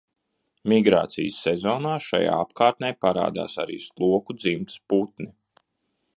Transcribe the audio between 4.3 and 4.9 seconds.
dzimtas